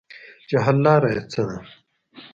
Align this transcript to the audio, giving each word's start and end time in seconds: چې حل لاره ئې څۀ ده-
چې 0.47 0.55
حل 0.65 0.77
لاره 0.85 1.09
ئې 1.13 1.21
څۀ 1.31 1.41
ده- 1.49 1.57